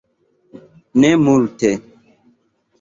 [0.99, 1.69] Ne multe.